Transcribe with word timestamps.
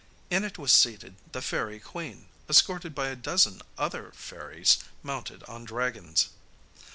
In 0.31 0.43
it 0.43 0.57
was 0.57 0.71
seated 0.73 1.17
the 1.31 1.43
fairy 1.43 1.79
queen, 1.79 2.25
escorted 2.49 2.95
by 2.95 3.09
a 3.09 3.15
dozen 3.15 3.61
other 3.77 4.11
fairies 4.15 4.79
mounted 5.03 5.43
on 5.43 5.63
dragons. 5.63 6.29